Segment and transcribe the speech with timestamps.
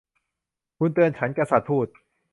[0.77, 1.87] 'คุณเตือนฉัน!' กษัตริย์พูด